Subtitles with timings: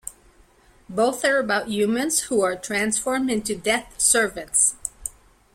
[0.89, 4.73] Both are about humans who are transformed into Death's servants.